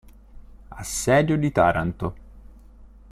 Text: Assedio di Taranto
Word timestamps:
Assedio 0.69 1.37
di 1.37 1.51
Taranto 1.51 2.15